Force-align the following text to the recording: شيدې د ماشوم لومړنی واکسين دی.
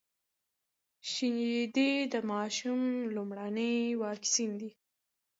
شيدې 1.11 1.91
د 2.13 2.15
ماشوم 2.31 2.81
لومړنی 3.15 3.75
واکسين 4.03 4.51
دی. 4.61 4.71